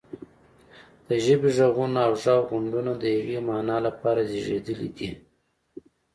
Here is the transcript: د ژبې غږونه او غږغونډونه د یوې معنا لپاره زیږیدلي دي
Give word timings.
د 1.07 1.09
ژبې 1.25 1.49
غږونه 1.57 1.99
او 2.07 2.13
غږغونډونه 2.23 2.91
د 2.97 3.03
یوې 3.17 3.37
معنا 3.47 3.77
لپاره 3.87 4.21
زیږیدلي 4.31 4.89
دي 4.97 5.09